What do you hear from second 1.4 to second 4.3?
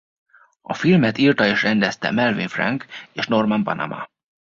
és rendezte Melvin Frank és Norman Panama.